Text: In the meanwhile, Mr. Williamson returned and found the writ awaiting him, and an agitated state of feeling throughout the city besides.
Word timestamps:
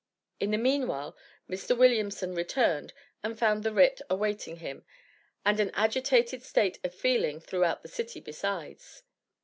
In 0.39 0.49
the 0.49 0.57
meanwhile, 0.57 1.15
Mr. 1.47 1.77
Williamson 1.77 2.33
returned 2.33 2.91
and 3.23 3.37
found 3.37 3.61
the 3.61 3.71
writ 3.71 4.01
awaiting 4.09 4.55
him, 4.55 4.83
and 5.45 5.59
an 5.59 5.69
agitated 5.75 6.41
state 6.41 6.79
of 6.83 6.95
feeling 6.95 7.39
throughout 7.39 7.83
the 7.83 7.87
city 7.87 8.19
besides. 8.19 9.03